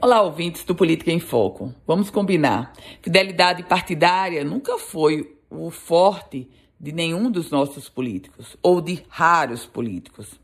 Olá, 0.00 0.22
ouvintes 0.22 0.62
do 0.62 0.76
Política 0.76 1.10
em 1.10 1.18
Foco. 1.18 1.74
Vamos 1.84 2.08
combinar. 2.08 2.72
Fidelidade 3.02 3.64
partidária 3.64 4.44
nunca 4.44 4.78
foi 4.78 5.36
o 5.50 5.72
forte 5.72 6.48
de 6.78 6.92
nenhum 6.92 7.28
dos 7.28 7.50
nossos 7.50 7.88
políticos, 7.88 8.56
ou 8.62 8.80
de 8.80 9.02
raros 9.08 9.66
políticos. 9.66 10.38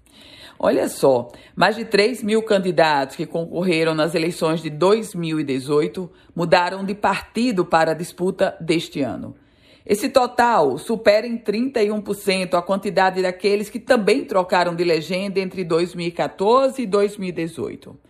Olha 0.59 0.88
só, 0.88 1.30
mais 1.54 1.77
de 1.77 1.85
3 1.85 2.25
mil 2.25 2.43
candidatos 2.43 3.14
que 3.14 3.27
concorreram 3.27 3.95
nas 3.95 4.17
eleições 4.17 4.61
de 4.61 4.71
2018 4.71 6.10
mudaram 6.34 6.84
de 6.84 6.92
partido 6.96 7.64
para 7.64 7.92
a 7.92 7.94
disputa 7.94 8.56
deste 8.60 9.02
ano. 9.02 9.36
Esse 9.86 10.08
total 10.08 10.78
supera 10.78 11.28
em 11.28 11.38
31% 11.38 12.54
a 12.54 12.62
quantidade 12.62 13.22
daqueles 13.22 13.71
que 13.71 13.78
também 13.78 14.24
trocaram 14.24 14.74
de 14.74 14.82
legenda 14.82 15.38
entre 15.38 15.62
2014 15.62 16.82
e 16.82 16.86
2018. 16.86 18.03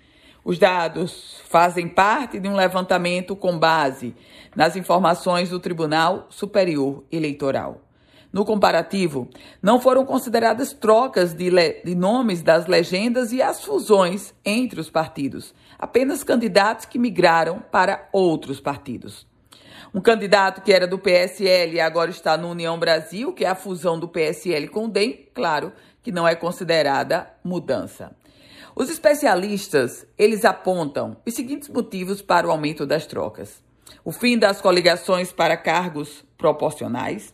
Os 0.45 0.58
dados 0.58 1.40
fazem 1.48 1.88
parte 1.88 2.38
de 2.38 2.46
um 2.46 2.54
levantamento 2.54 3.35
com 3.35 3.58
base 3.58 4.14
nas 4.54 4.76
informações 4.76 5.48
do 5.48 5.58
Tribunal 5.58 6.26
Superior 6.29 7.02
Eleitoral. 7.11 7.80
No 8.30 8.44
comparativo, 8.44 9.26
não 9.62 9.80
foram 9.80 10.04
consideradas 10.04 10.75
trocas 10.75 11.32
de, 11.32 11.50
de, 11.82 11.94
nomes 11.94 12.43
das 12.43 12.66
legendas 12.66 13.32
e 13.32 13.40
as 13.40 13.64
fusões 13.64 14.35
entre 14.44 14.79
os 14.79 14.90
partidos, 14.90 15.54
apenas 15.79 16.22
candidatos 16.22 16.85
que 16.85 16.99
migraram 16.99 17.63
para 17.72 18.07
outros 18.13 18.61
partidos. 18.61 19.26
Um 19.94 20.00
candidato 20.00 20.61
que 20.61 20.74
era 20.74 20.86
do 20.86 20.99
PSL 20.99 21.76
e 21.76 21.80
agora 21.80 22.11
está 22.11 22.36
no 22.36 22.50
União 22.50 22.79
Brasil, 22.79 23.32
que 23.32 23.46
é 23.46 23.49
a 23.49 23.54
fusão 23.54 23.99
do 23.99 24.08
PSL 24.08 24.68
com 24.68 24.85
o 24.85 24.88
DEM, 24.88 25.26
claro 25.32 25.72
que 26.02 26.13
não 26.13 26.29
é 26.29 26.35
considerada 26.35 27.30
mudança. 27.43 28.14
Os 28.77 28.91
especialistas, 28.91 30.05
eles 30.19 30.45
apontam 30.45 31.17
os 31.25 31.33
seguintes 31.35 31.69
motivos 31.69 32.20
para 32.20 32.48
o 32.48 32.51
aumento 32.51 32.84
das 32.84 33.06
trocas. 33.06 33.62
O 34.05 34.11
fim 34.11 34.37
das 34.37 34.61
coligações 34.61 35.33
para 35.33 35.56
cargos 35.56 36.25
proporcionais, 36.36 37.33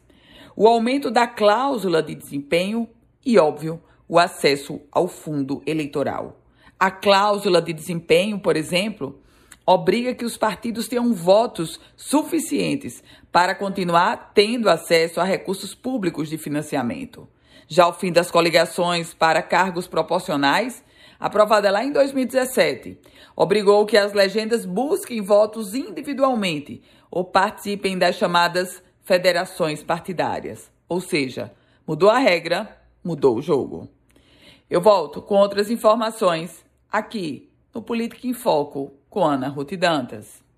o 0.55 0.69
aumento 0.69 1.11
da 1.11 1.27
cláusula 1.27 2.03
de 2.03 2.15
desempenho 2.15 2.87
e, 3.25 3.39
óbvio, 3.39 3.83
o 4.07 4.19
acesso 4.19 4.83
ao 4.93 5.09
fundo 5.09 5.63
eleitoral. 5.67 6.43
A 6.79 6.91
cláusula 6.91 7.63
de 7.63 7.73
desempenho, 7.73 8.39
por 8.39 8.55
exemplo, 8.55 9.19
obriga 9.65 10.15
que 10.15 10.27
os 10.27 10.37
partidos 10.37 10.89
tenham 10.89 11.15
votos 11.15 11.81
suficientes 11.97 13.03
para 13.33 13.55
continuar 13.55 14.33
tendo 14.35 14.69
acesso 14.69 15.19
a 15.21 15.25
recursos 15.25 15.75
públicos 15.75 16.29
de 16.29 16.37
financiamento. 16.37 17.27
Já 17.67 17.89
o 17.89 17.95
fim 17.95 18.13
das 18.13 18.31
coligações 18.31 19.15
para 19.15 19.41
cargos 19.41 19.87
proporcionais 19.87 20.85
aprovada 21.21 21.71
lá 21.71 21.85
em 21.85 21.93
2017, 21.93 22.99
obrigou 23.37 23.85
que 23.85 23.99
as 23.99 24.15
legendas 24.15 24.65
busquem 24.65 25.21
votos 25.21 25.75
individualmente 25.75 26.83
ou 27.11 27.23
participem 27.23 27.99
das 27.99 28.17
chamadas 28.17 28.83
federações 29.05 29.83
partidárias. 29.83 30.71
Ou 30.89 31.01
seja, 31.01 31.53
mudou 31.87 32.09
a 32.09 32.19
regra, 32.19 32.81
mudou 33.05 33.37
o 33.37 33.43
jogo. 33.43 33.89
Eu 34.69 34.81
volto 34.81 35.21
com 35.21 35.35
outras 35.35 35.71
informações 35.71 36.65
aqui 36.91 37.51
no 37.75 37.83
Política 37.83 38.27
em 38.27 38.33
Foco 38.33 38.93
com 39.11 39.25
Ana 39.25 39.49
Ruth 39.49 39.73
Dantas. 39.77 40.43